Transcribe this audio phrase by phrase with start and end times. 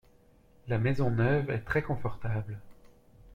[0.67, 2.57] La maison neuve est très confortable.